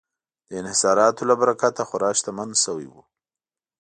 [0.49, 3.01] د انحصاراتو له برکته خورا شتمن شوي وو.